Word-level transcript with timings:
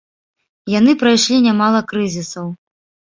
Яны 0.79 0.95
прайшлі 1.03 1.37
нямала 1.47 1.79
крызісаў. 1.91 2.49